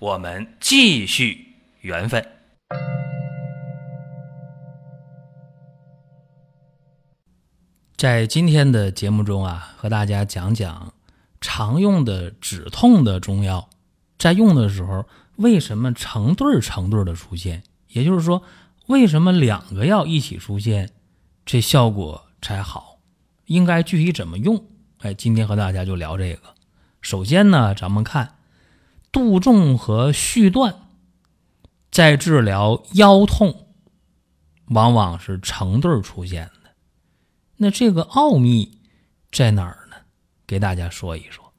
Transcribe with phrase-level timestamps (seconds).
[0.00, 2.24] 我们继续缘分。
[7.96, 10.94] 在今天的节目中啊，和大家讲讲
[11.40, 13.68] 常用的止痛的中药，
[14.16, 17.64] 在用的时候为什么成对成对的出现？
[17.88, 18.44] 也就是说，
[18.86, 20.90] 为什么两个药一起出现，
[21.44, 23.00] 这效果才好？
[23.46, 24.64] 应该具体怎么用？
[24.98, 26.54] 哎，今天和大家就聊这个。
[27.00, 28.36] 首先呢，咱们看。
[29.18, 30.72] 杜仲和续断
[31.90, 33.66] 在治疗腰痛，
[34.66, 36.70] 往往是成对出现的。
[37.56, 38.78] 那这个奥秘
[39.32, 39.96] 在哪儿呢？
[40.46, 41.52] 给大家说一说。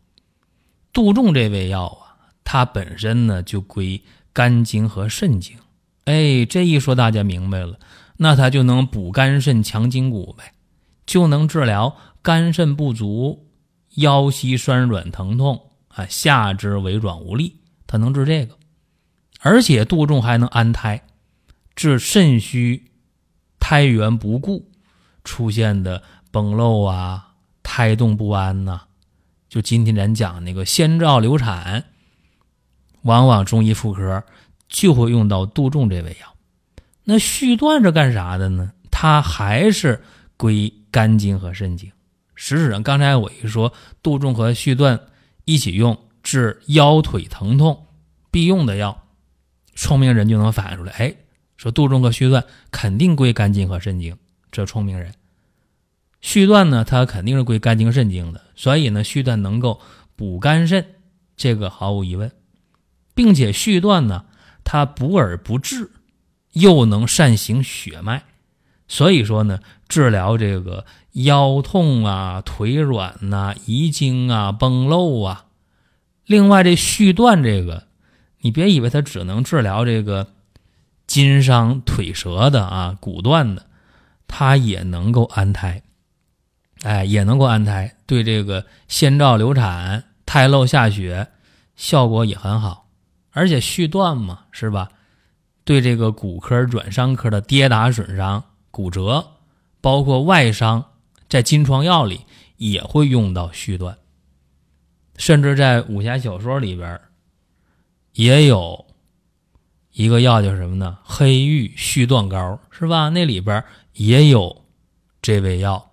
[0.93, 5.57] 杜仲这味药啊，它本身呢就归肝经和肾经。
[6.05, 7.77] 哎，这一说大家明白了，
[8.15, 10.53] 那它就能补肝肾、强筋骨呗，
[11.05, 13.49] 就能治疗肝肾不足、
[13.95, 15.68] 腰膝酸软疼痛。
[15.95, 18.55] 啊，下肢微软无力，它能治这个，
[19.41, 21.01] 而且杜仲还能安胎，
[21.75, 22.91] 治肾虚、
[23.59, 24.71] 胎源不固
[25.23, 28.81] 出现的崩漏啊、胎动不安呐。
[29.49, 31.83] 就今天咱讲那个先兆流产，
[33.01, 34.23] 往往中医妇科
[34.67, 36.35] 就会用到杜仲这味药。
[37.03, 38.71] 那续断是干啥的呢？
[38.91, 40.03] 它还是
[40.37, 41.91] 归肝经和肾经。
[42.35, 44.99] 实质上，刚才我一说杜仲和续断。
[45.49, 47.87] 一起用治腰腿疼痛
[48.29, 49.07] 必用的药，
[49.73, 50.93] 聪明人就能反应出来。
[50.93, 51.15] 哎，
[51.57, 54.15] 说杜仲和续断肯定归肝经和肾经，
[54.51, 55.11] 这聪明人。
[56.21, 59.81] 续断呢，它肯定是归肝经肾经的，所以呢，续断能够
[60.15, 60.85] 补肝肾，
[61.35, 62.31] 这个毫无疑问，
[63.15, 64.25] 并且续断呢，
[64.63, 65.89] 它补而不滞，
[66.51, 68.23] 又能善行血脉，
[68.89, 70.85] 所以说呢，治疗这个。
[71.13, 75.45] 腰痛啊，腿软呐，遗精啊，崩漏啊。
[76.23, 77.87] 另外，这续断这个，
[78.41, 80.27] 你别以为它只能治疗这个
[81.07, 83.65] 筋伤腿折的啊，骨断的，
[84.27, 85.81] 它也能够安胎。
[86.83, 91.27] 哎，也能够安胎，对这个先兆流产、胎漏下血
[91.75, 92.85] 效果也很好。
[93.31, 94.89] 而且续断嘛，是吧？
[95.65, 99.31] 对这个骨科、软伤科的跌打损伤、骨折，
[99.81, 100.85] 包括外伤。
[101.27, 102.25] 在金疮药里
[102.57, 103.99] 也会用到续断，
[105.15, 106.99] 甚至在武侠小说里边
[108.13, 108.87] 也有
[109.91, 110.97] 一个药叫什么呢？
[111.03, 113.09] 黑玉续断膏是吧？
[113.09, 113.63] 那里边
[113.93, 114.65] 也有
[115.21, 115.91] 这味药，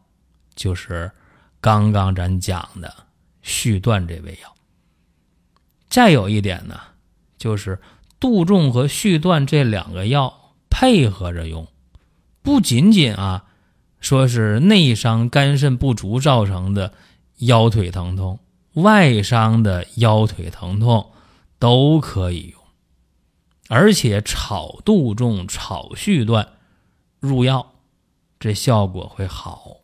[0.54, 1.12] 就是
[1.60, 2.90] 刚刚咱讲的
[3.42, 4.54] 续断这味药。
[5.90, 6.80] 再有一点呢，
[7.36, 7.78] 就是
[8.18, 11.68] 杜仲和续断这两个药配合着用，
[12.46, 13.44] 不仅仅啊。
[13.98, 16.92] 说是内伤肝肾不足造成的
[17.38, 18.38] 腰腿疼痛，
[18.74, 21.10] 外伤的腰腿疼痛
[21.58, 22.60] 都可以用，
[23.68, 26.46] 而且炒杜仲、炒续断
[27.18, 27.72] 入药，
[28.38, 29.78] 这效果会好，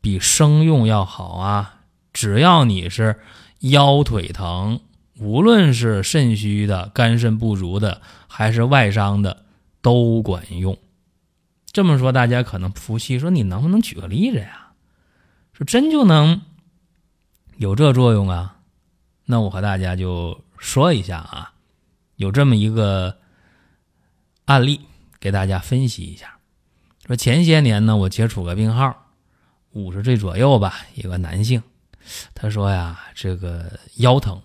[0.00, 1.82] 比生用要好啊！
[2.12, 3.20] 只要你是
[3.60, 4.80] 腰腿疼，
[5.20, 9.44] 无论是肾虚的、肝肾不足的，还是外伤的，
[9.80, 10.76] 都管用。
[11.74, 14.70] 这么说，大家可能不服气，说你能不能举个例子呀？
[15.52, 16.40] 说真就能
[17.56, 18.58] 有这作用啊？
[19.24, 21.52] 那我和大家就说一下啊，
[22.14, 23.18] 有这么一个
[24.44, 24.82] 案例
[25.18, 26.38] 给大家分析一下。
[27.08, 29.08] 说前些年呢，我接触个病号，
[29.72, 31.60] 五十岁左右吧，一个男性，
[32.34, 34.40] 他说呀，这个腰疼，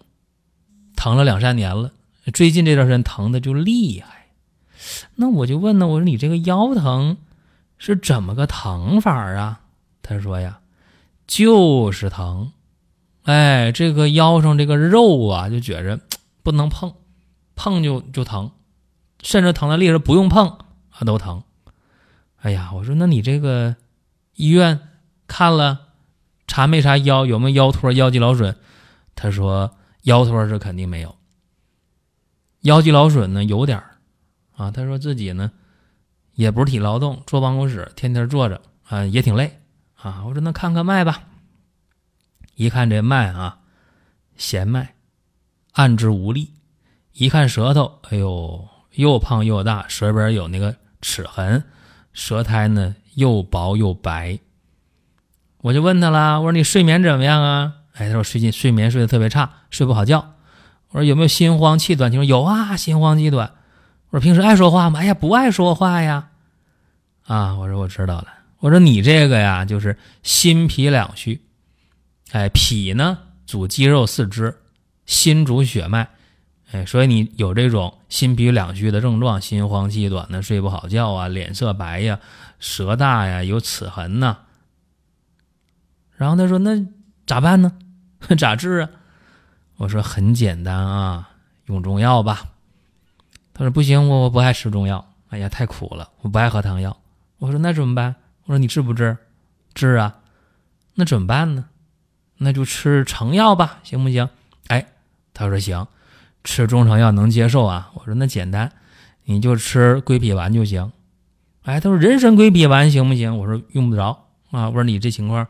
[0.96, 1.92] 疼了两三年了，
[2.34, 4.19] 最近这段时间疼的就厉害。
[5.16, 7.18] 那我就问呢，我说你这个腰疼
[7.78, 9.62] 是怎么个疼法啊？
[10.02, 10.60] 他说呀，
[11.28, 12.52] 就是疼，
[13.24, 16.00] 哎，这个腰上这个肉啊，就觉着
[16.44, 16.94] 不能碰，
[17.56, 18.52] 碰就就疼，
[19.22, 20.48] 甚至疼的厉害，不用碰
[20.90, 21.44] 啊都疼。
[22.42, 23.76] 哎呀，我说那你这个
[24.36, 24.80] 医院
[25.28, 25.88] 看了
[26.48, 28.56] 查没查腰，有没有腰托、腰肌劳损？
[29.14, 31.16] 他说腰托是肯定没有，
[32.62, 33.89] 腰肌劳损呢有点儿。
[34.60, 35.52] 啊，他说自己呢，
[36.36, 39.62] 也不是体力劳动，坐办公室天天坐着啊，也挺累
[39.96, 40.26] 啊。
[40.26, 41.24] 我说那看看脉吧，
[42.56, 43.60] 一看这脉啊，
[44.36, 44.96] 弦脉，
[45.72, 46.52] 按之无力，
[47.14, 51.64] 一看舌头，哎呦，又胖又大，舌边有那个齿痕，
[52.12, 54.40] 舌苔呢又薄又白。
[55.62, 57.76] 我就问他了，我说你睡眠怎么样啊？
[57.94, 60.36] 哎，他说最近睡眠睡得特别差，睡不好觉。
[60.90, 62.12] 我说有没有心慌气短？
[62.12, 63.54] 他说有啊，心慌气短。
[64.10, 65.00] 我说平时爱说话吗？
[65.00, 66.30] 哎呀，不爱说话呀。
[67.26, 68.28] 啊，我说我知道了。
[68.60, 71.42] 我说你这个呀，就是心脾两虚。
[72.32, 74.58] 哎，脾呢主肌肉四肢，
[75.06, 76.10] 心主血脉。
[76.72, 82.20] 哎，所以你有这种心脾两虚的症状，心慌气短的，睡不好觉啊，脸色白呀，
[82.60, 84.38] 舌大呀，有齿痕呐。
[86.16, 86.86] 然后他说：“那
[87.26, 87.72] 咋办呢？
[88.38, 88.90] 咋治啊？”
[89.78, 91.30] 我说：“很简单啊，
[91.66, 92.44] 用中药吧。”
[93.60, 95.06] 他说：“不行，我我不爱吃中药。
[95.32, 96.96] 哎呀，太苦了，我不爱喝汤药。”
[97.40, 98.16] 我说：“那怎么办？”
[98.48, 99.18] 我说：“你治不治？
[99.74, 100.16] 治啊。
[100.96, 101.66] 那怎么办呢？
[102.38, 104.30] 那就吃成药吧，行不行？”
[104.70, 104.88] 哎，
[105.34, 105.86] 他说：“行，
[106.46, 108.72] 吃中成药能接受啊。”我说：“那简单，
[109.26, 110.94] 你就吃归脾丸就行。”
[111.64, 115.46] 哎，他说：“人参归脾丸行不行？”我说：“用不着啊。”我说：“你这情况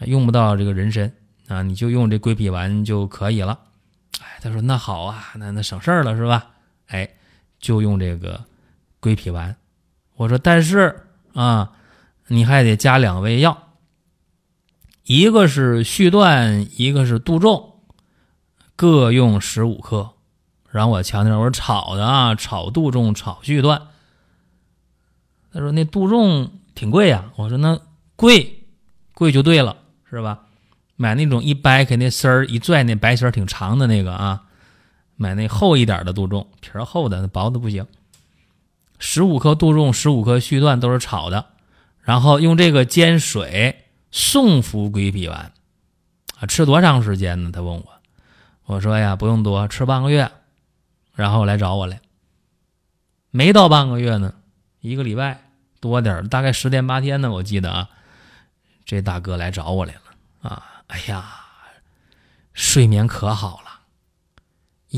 [0.00, 1.12] 用不到这个人参
[1.46, 3.60] 啊，你就用这归脾丸就可以了。”
[4.20, 6.50] 哎，他说：“那好啊，那那省事儿了是吧？”
[6.90, 7.08] 哎。
[7.64, 8.44] 就用这个
[9.00, 9.56] 归脾丸，
[10.16, 11.72] 我说，但是啊，
[12.26, 13.70] 你还得加两味药，
[15.04, 17.80] 一个是续断，一个是杜仲，
[18.76, 20.10] 各用十五克。
[20.70, 23.80] 然后我强调，我说炒的啊，炒杜仲，炒续断。
[25.50, 27.80] 他说那杜仲挺贵呀，我说那
[28.14, 28.66] 贵
[29.14, 29.78] 贵就对了，
[30.10, 30.40] 是吧？
[30.96, 34.42] 买那种一掰开那丝儿一拽，那白丝儿挺长的那个啊。
[35.16, 37.86] 买那厚一点的杜仲，皮儿厚的，那薄的不行。
[38.98, 41.46] 十五克杜仲，十五克续断，都是炒的，
[42.00, 45.52] 然后用这个煎水送服归脾丸。
[46.38, 47.50] 啊，吃多长时间呢？
[47.52, 47.86] 他问我，
[48.64, 50.30] 我说呀，不用多，吃半个月，
[51.14, 52.00] 然后来找我来。
[53.30, 54.34] 没到半个月呢，
[54.80, 55.50] 一个礼拜
[55.80, 57.88] 多点大概十天八天呢，我记得啊，
[58.84, 60.00] 这大哥来找我来了
[60.48, 61.24] 啊，哎呀，
[62.52, 63.73] 睡眠可好了。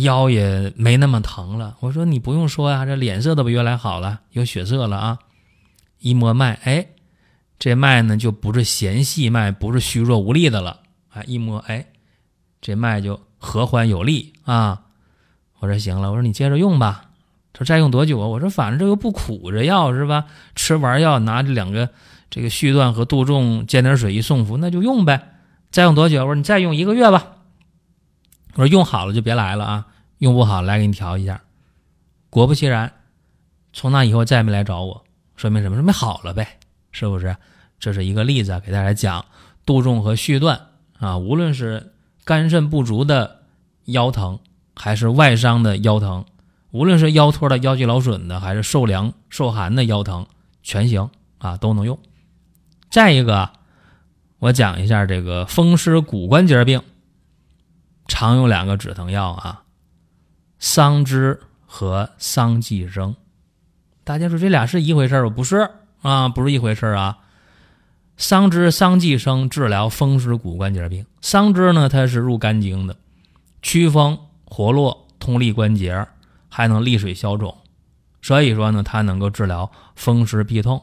[0.02, 1.76] 腰也没那么疼了。
[1.81, 5.19] 我说你不用说呀，这脸色都比原来好了，有血色了啊！
[5.98, 6.87] 一摸脉，哎，
[7.58, 11.22] 这脉呢就不是弦细脉，不是虚弱无力的了啊！
[11.26, 11.87] 一摸，哎，
[12.60, 14.82] 这脉就和缓有力啊！
[15.60, 17.04] 我说行了，我说你接着用吧。
[17.54, 18.26] 他说再用多久啊？
[18.26, 20.26] 我说反正这又不苦，这药是吧？
[20.54, 21.88] 吃完药拿这两个
[22.28, 25.32] 这个续断和杜仲煎点水一送服，那就用呗。
[25.70, 26.20] 再用多久？
[26.20, 27.36] 我说你再用一个月吧。
[28.56, 29.87] 我说用好了就别来了啊，
[30.19, 31.43] 用不好来给你调一下。
[32.31, 32.91] 果不其然，
[33.73, 35.05] 从那以后再也没来找我，
[35.37, 35.76] 说明什么？
[35.76, 36.58] 说明好了呗，
[36.91, 37.37] 是不是？
[37.79, 39.25] 这是一个例子，给大家讲
[39.67, 40.58] 杜仲和续断
[40.99, 41.19] 啊。
[41.19, 41.93] 无论是
[42.25, 43.43] 肝肾不足的
[43.85, 44.38] 腰疼，
[44.75, 46.25] 还是外伤的腰疼，
[46.70, 50.26] 无论是腰托的、腰肌劳损的，还是受凉受寒的腰疼，
[50.62, 51.99] 全行啊，都能用。
[52.88, 53.50] 再一个，
[54.38, 56.81] 我讲一下这个风湿骨关节病。
[58.08, 59.62] 常用两个止疼药啊，
[60.58, 63.14] 桑枝和桑寄生。
[64.05, 65.69] 大家说这俩是一回事儿不是
[66.03, 67.19] 啊，不是一回事儿啊。
[68.17, 71.05] 桑枝、桑寄生治疗风湿骨关节病。
[71.20, 72.97] 桑枝呢，它是入肝经的，
[73.61, 76.06] 祛风活络、通利关节，
[76.49, 77.55] 还能利水消肿。
[78.23, 80.80] 所以说呢，它能够治疗风湿痹痛，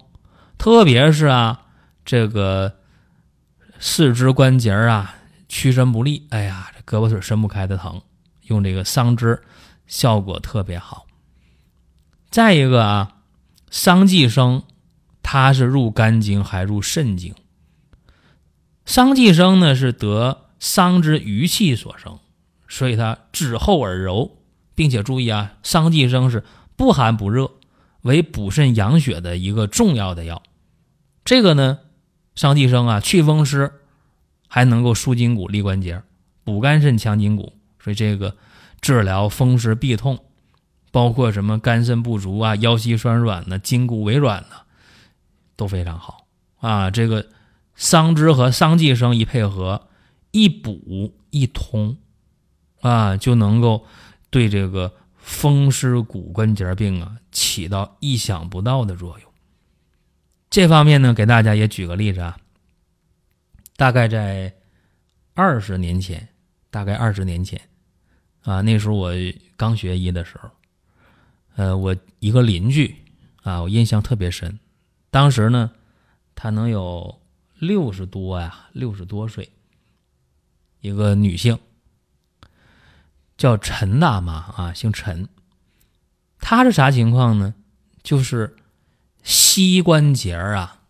[0.57, 1.61] 特别是啊，
[2.05, 2.71] 这个
[3.79, 5.15] 四肢关节啊。
[5.53, 8.01] 屈伸不利，哎呀，这胳膊腿伸不开的疼，
[8.47, 9.39] 用这个桑枝
[9.85, 11.05] 效果特别好。
[12.31, 13.17] 再一个啊，
[13.69, 14.63] 桑寄生，
[15.21, 17.35] 它是入肝经还入肾经。
[18.85, 22.17] 桑寄生呢是得桑之余气所生，
[22.67, 24.39] 所以它质厚而柔，
[24.73, 26.43] 并且注意啊，桑寄生是
[26.75, 27.51] 不寒不热，
[28.01, 30.41] 为补肾养血的一个重要的药。
[31.23, 31.77] 这个呢，
[32.35, 33.71] 桑寄生啊，祛风湿。
[34.53, 36.03] 还能够舒筋骨、利关节、
[36.43, 38.37] 补肝肾、强筋骨，所以这个
[38.81, 40.19] 治疗风湿痹痛，
[40.91, 44.57] 包括什么肝肾不足啊、腰膝酸软呢、筋骨萎软呢，
[45.55, 46.27] 都非常好
[46.59, 46.91] 啊。
[46.91, 47.29] 这个
[47.73, 49.87] 桑枝和桑寄生一配合，
[50.29, 51.97] 一补一通
[52.81, 53.87] 啊，就能够
[54.29, 59.27] 对这个风湿骨关节病啊起到意想不到的作用。
[60.51, 62.37] 这方面呢，给大家也举个例子啊。
[63.75, 64.53] 大概在
[65.33, 66.27] 二十年前，
[66.69, 67.59] 大概二十年前，
[68.41, 69.11] 啊，那时候我
[69.57, 70.49] 刚学医的时候，
[71.55, 72.95] 呃，我一个邻居
[73.41, 74.59] 啊，我印象特别深。
[75.09, 75.71] 当时呢，
[76.35, 77.21] 她能有
[77.57, 79.49] 六十多呀，六十多岁，
[80.81, 81.57] 一个女性，
[83.37, 85.27] 叫陈大妈啊，姓陈。
[86.39, 87.53] 她是啥情况呢？
[88.03, 88.55] 就是
[89.23, 90.81] 膝关节啊，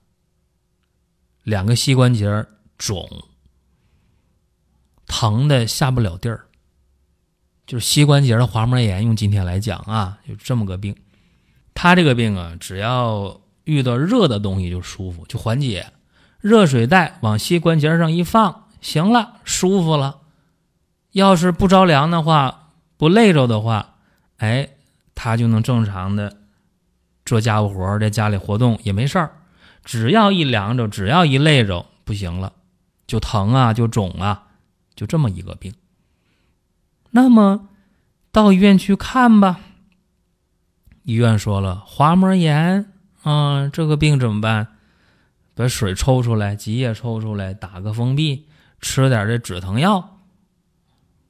[1.43, 2.45] 两个膝关节
[2.85, 3.23] 肿，
[5.07, 6.47] 疼的下不了地儿。
[7.65, 10.93] 就是膝关节的滑膜炎，用今天来讲啊，就这么个病。
[11.73, 15.93] 他这个病啊，只要遇到热的东西就舒服，就缓解。
[16.41, 20.19] 热水袋往膝关节上一放，行了，舒服了。
[21.13, 23.95] 要是不着凉的话，不累着的话，
[24.39, 24.71] 哎，
[25.15, 26.35] 他就能正常的
[27.23, 29.37] 做家务活，在家里活动也没事儿。
[29.85, 32.51] 只要一凉着，只要一累着，不行了，
[33.05, 34.47] 就疼啊，就肿啊，
[34.95, 35.73] 就这么一个病。
[37.11, 37.69] 那么，
[38.31, 39.59] 到医院去看吧。
[41.03, 42.91] 医院说了，滑膜炎
[43.23, 44.67] 啊，这个病怎么办？
[45.53, 48.47] 把水抽出来，积液抽出来，打个封闭，
[48.81, 50.21] 吃点这止疼药，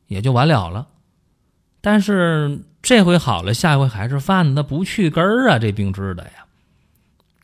[0.08, 0.88] 也就完了了。
[1.82, 6.46] 但是这回好了，下回还是犯，那不去根儿啊，这病治的呀，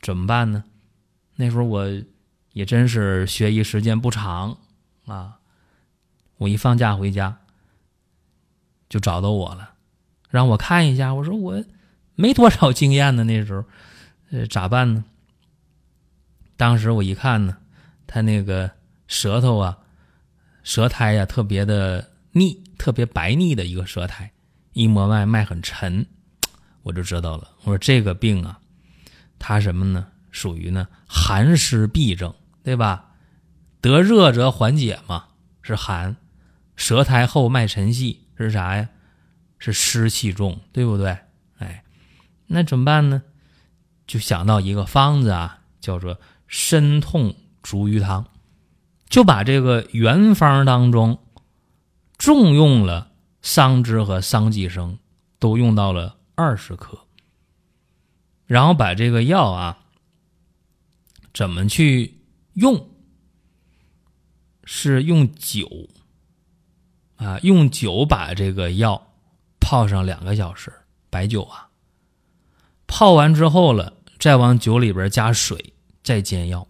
[0.00, 0.64] 怎么办呢？
[1.36, 1.84] 那时候我
[2.52, 4.56] 也真是学医时间不长
[5.06, 5.38] 啊，
[6.38, 7.36] 我一放假回家。
[8.88, 9.74] 就找到我了，
[10.30, 11.14] 让我看一下。
[11.14, 11.64] 我说我
[12.16, 13.64] 没多少经验呢，那时候，
[14.32, 15.04] 呃，咋办呢？
[16.56, 17.56] 当时我一看呢，
[18.08, 18.68] 他那个
[19.06, 19.78] 舌头啊，
[20.64, 24.28] 舌苔呀，特别的腻，特别白腻的一个舌苔，
[24.72, 26.04] 一摸脉脉很沉，
[26.82, 27.48] 我就知道了。
[27.62, 28.58] 我说这个病啊，
[29.38, 30.08] 它什么呢？
[30.32, 33.12] 属于呢寒湿痹症，对吧？
[33.80, 35.28] 得热则缓解嘛，
[35.62, 36.16] 是寒，
[36.76, 38.26] 舌苔厚，脉沉细。
[38.36, 38.88] 是啥呀？
[39.58, 41.18] 是湿气重，对不对？
[41.58, 41.84] 哎，
[42.46, 43.22] 那怎么办呢？
[44.06, 48.26] 就想到一个方子啊，叫做参痛逐瘀汤，
[49.10, 51.22] 就把这个原方当中
[52.16, 53.12] 重用了
[53.42, 54.98] 桑枝和桑寄生，
[55.38, 57.06] 都用到了二十克，
[58.46, 59.78] 然后把这个药啊，
[61.34, 62.19] 怎么去
[62.60, 62.88] 用？
[64.64, 65.88] 是用酒。
[67.16, 69.12] 啊，用酒把这个药
[69.60, 70.72] 泡上两个小时，
[71.10, 71.68] 白酒啊，
[72.86, 76.66] 泡完之后了，再往酒里边加水，再煎药，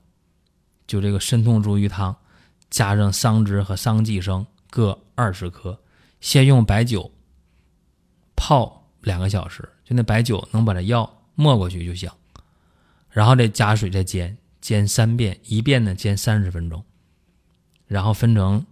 [0.88, 2.16] 就这个参痛逐瘀汤，
[2.68, 5.80] 加上桑枝和桑寄生各二十克，
[6.20, 7.12] 先用白酒
[8.35, 12.11] 泡两个小时，就那白酒能把这药没过去就行，
[13.09, 16.85] 然后再加水再煎，煎三遍，一遍呢煎三十分钟，
[17.87, 18.67] 然后分成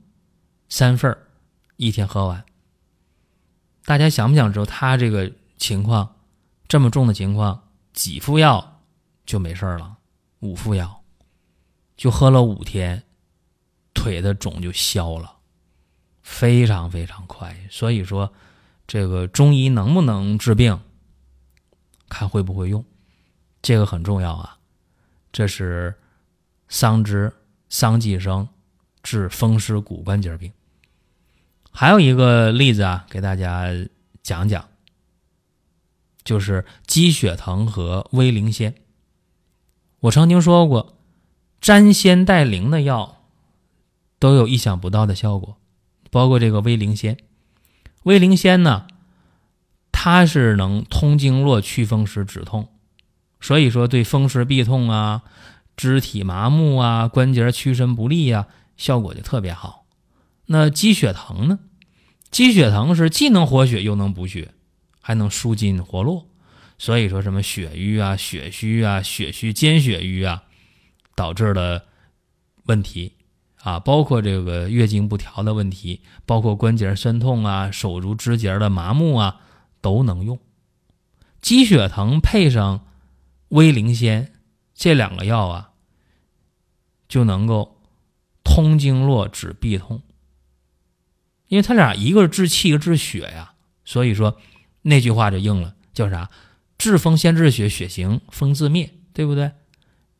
[0.69, 1.17] 三份。
[1.77, 2.45] 一天喝完，
[3.85, 6.17] 大家想不想知道他这个情况
[6.67, 8.81] 这么重的情况，几副药
[9.25, 9.99] 就没事了？
[10.41, 11.05] 五副药
[11.97, 13.05] 就喝了五天，
[13.95, 15.37] 腿的肿就消了，
[16.21, 17.57] 非常非常快。
[17.71, 18.33] 所以说，
[18.89, 20.81] 这个中医能不能治病，
[22.09, 22.85] 看会不会用，
[23.63, 24.58] 这个很重要啊。
[25.33, 25.95] 这是
[26.69, 27.33] 桑枝、
[27.69, 28.49] 桑寄生
[29.03, 30.53] 治风湿骨关节病。
[31.71, 33.69] 还有一个例子啊，给大家
[34.23, 34.69] 讲讲，
[36.25, 38.75] 就是鸡血藤和威灵仙。
[40.01, 40.97] 我曾经说过，
[41.61, 43.23] 沾仙带灵的药
[44.19, 45.57] 都有意想不到的效果，
[46.11, 47.17] 包括这个威灵仙。
[48.05, 48.87] 威灵仙呢，
[49.93, 52.69] 它是能通经络、祛风湿、止痛，
[53.41, 55.23] 所以说对风湿痹痛啊、
[55.77, 59.87] 肢体麻木啊、关节屈伸不利啊，效果就特别好。
[60.47, 61.59] 那鸡血藤呢？
[62.31, 64.53] 鸡血藤是既能活血又能补血，
[65.01, 66.27] 还能舒筋活络，
[66.79, 70.43] 所以说什么血瘀啊、血虚啊、血虚兼血瘀啊，
[71.15, 71.87] 导致的
[72.65, 73.15] 问题
[73.63, 79.37] 啊，包括这个月经不调的问题，包括关节酸痛啊、手足肢节的麻木啊，
[79.81, 80.39] 都能用。
[81.41, 82.87] 鸡血藤配上
[83.49, 84.33] 威灵仙
[84.75, 85.71] 这两个药啊，
[87.09, 87.81] 就能够
[88.45, 90.03] 通经络、止痹痛。
[91.49, 93.53] 因为他俩一个是治气，一个治血呀，
[93.85, 94.39] 所以说
[94.83, 96.31] 那句话就应了，叫啥？
[96.77, 99.53] 治风先治血，血行风自灭，对不对？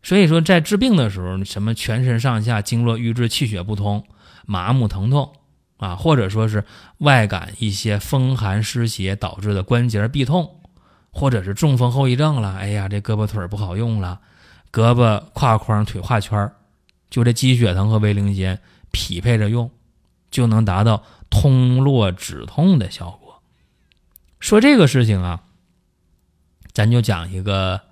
[0.03, 4.07] 所以说在治病的时候，什么全身上下经络瘀滞、气血不通、
[4.47, 5.35] 麻木疼痛
[5.77, 6.65] 啊，或者说是
[6.99, 10.58] 外感一些风寒湿邪导致的关节痹痛，
[11.19, 14.21] 或者是中风后遗症了，哎呀，这胳膊腿不好用了，
[14.73, 16.51] 胳膊胯框腿画圈
[17.11, 18.61] 就这鸡血藤和威灵仙
[18.93, 19.71] 匹配着用，
[20.31, 21.03] 就能达到。
[21.31, 23.43] 通络止痛的效果。
[24.41, 25.43] 说这个事情啊，
[26.73, 27.83] 咱就讲一个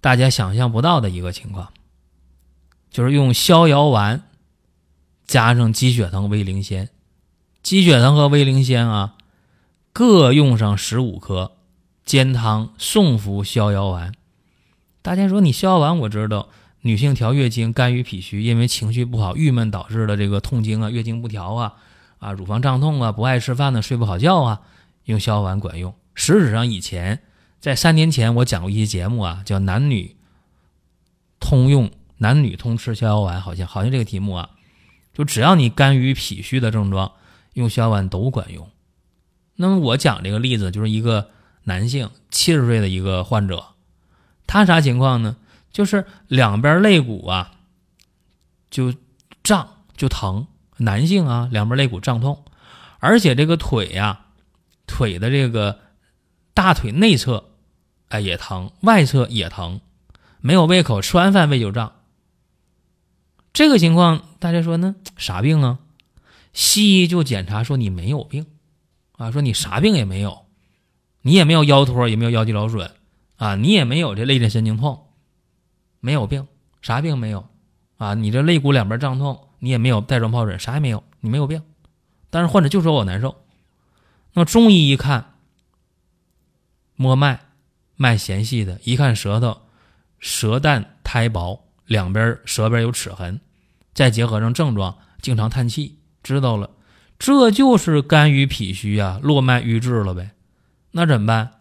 [0.00, 1.70] 大家想象不到的一个情况，
[2.90, 4.22] 就是用逍遥丸
[5.26, 6.88] 加上鸡血藤、威灵仙。
[7.62, 9.16] 鸡血藤和威灵仙啊，
[9.92, 11.55] 各用上十五克，
[12.06, 14.14] 煎汤送服逍遥丸。
[15.02, 16.48] 大家说你逍遥丸，我知道
[16.82, 21.74] 女性调月经，肝郁脾虚，因为情绪不好、郁闷导致的这个痛经啊、月经不调啊、
[22.20, 24.60] 啊乳房胀痛啊、不爱吃饭呢、睡不好觉啊，
[25.06, 25.92] 用逍遥丸管用。
[26.14, 27.22] 实质上以前
[27.58, 30.14] 在三年前我讲过一期节目啊，叫男女
[31.40, 34.50] 通用、男女通吃逍遥丸，好像好像这个题目啊，
[35.12, 37.10] 就只要你肝郁脾虚的症状，
[37.54, 38.70] 用逍遥丸都管用。
[39.56, 41.30] 那么我讲这个例子就是一个
[41.66, 43.64] 男性七十岁的一个患者。
[44.46, 45.36] 他啥情况呢？
[45.72, 47.52] 就是两边肋骨啊，
[48.70, 48.94] 就
[49.42, 50.46] 胀就疼。
[50.78, 52.44] 男性啊，两边肋骨胀痛，
[52.98, 54.26] 而且这个腿呀，
[54.86, 55.80] 腿的这个
[56.54, 57.50] 大腿内侧，
[58.08, 59.80] 哎也疼，外侧也疼，
[60.40, 61.92] 没有胃口，吃完饭胃就胀。
[63.52, 64.94] 这个情况，大家说呢？
[65.16, 65.78] 啥病啊？
[66.52, 68.46] 西医就检查说你没有病，
[69.12, 70.45] 啊，说你啥病也没有，
[71.26, 72.88] 你也没有腰托，也没有腰肌劳损。
[73.34, 75.08] 啊，你也没有这肋间神经痛，
[75.98, 76.46] 没有病，
[76.80, 77.48] 啥病没有？
[77.96, 81.60] 啊，你这肋骨两边胀痛，你也没有带状疱疹，啥也没有，你没有病。
[82.30, 83.42] 但是患者就说我难受。
[84.34, 85.34] 那么中医一看，
[86.94, 87.40] 摸脉，
[87.96, 89.62] 脉弦细的，一看舌头，
[90.20, 93.40] 舌淡苔薄，两边舌边有齿痕，
[93.94, 96.70] 再结合上症状，经常叹气，知道了，
[97.18, 100.30] 这就是肝郁脾虚啊，络脉瘀滞了呗。
[100.96, 101.60] 那怎么办？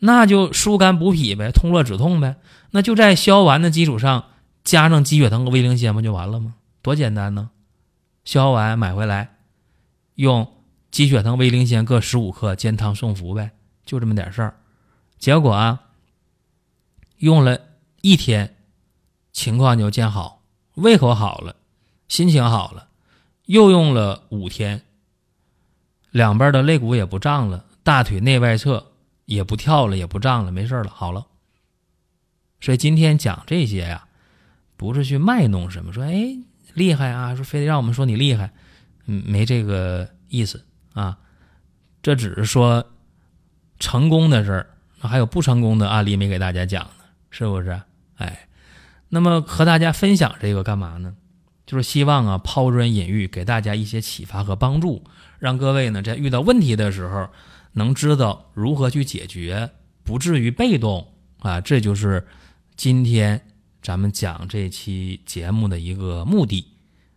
[0.00, 2.34] 那就疏肝补脾呗，通络止痛呗。
[2.72, 4.24] 那就在消丸的基础上
[4.64, 6.56] 加上鸡血藤和威灵仙不就完了吗？
[6.82, 7.50] 多简单呢！
[8.24, 9.36] 消丸买回来，
[10.16, 10.52] 用
[10.90, 13.52] 鸡血藤、威灵仙各十五克煎汤送服呗，
[13.86, 14.56] 就这么点事儿。
[15.16, 15.80] 结果啊，
[17.18, 17.60] 用了
[18.00, 18.56] 一天，
[19.32, 20.42] 情况就见好，
[20.74, 21.54] 胃口好了，
[22.08, 22.88] 心情好了。
[23.46, 24.82] 又用了五天，
[26.10, 28.88] 两边的肋骨也不胀了，大腿内外侧。
[29.24, 31.26] 也不跳了，也不胀了，没事了，好了。
[32.60, 34.08] 所以今天讲这些呀，
[34.76, 36.36] 不是去卖弄什么，说哎
[36.74, 38.52] 厉害啊，说非得让我们说你厉害，
[39.06, 41.16] 嗯，没这个意思啊。
[42.02, 42.84] 这只是说
[43.78, 44.66] 成功的事儿，
[44.98, 47.80] 还有不成功的案例没给大家讲呢，是不是？
[48.16, 48.48] 哎，
[49.08, 51.14] 那么和大家分享这个干嘛呢？
[51.64, 55.04] 就是希望啊抛砖引玉，给大家一些启发和帮助，
[55.38, 57.30] 让各位呢在遇到问题的时候。
[57.72, 59.70] 能知道如何去解决，
[60.04, 61.60] 不至于被动啊！
[61.60, 62.26] 这就是
[62.76, 63.40] 今天
[63.80, 66.66] 咱们讲这期节目的一个目的。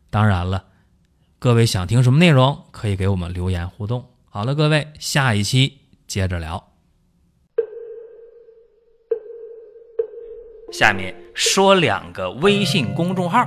[0.10, 0.65] 当然了，
[1.39, 4.06] 各位想听什么内容，可以给我们留言互动。
[4.30, 6.72] 好了，各位，下一期接着聊。
[10.72, 13.46] 下面说两个微信公众号：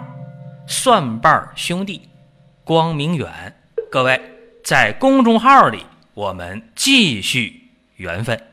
[0.67, 2.03] 蒜瓣兄弟、
[2.65, 3.55] 光明远。
[3.91, 4.21] 各位
[4.63, 5.87] 在公众号里。
[6.19, 8.48] 我们继续缘分。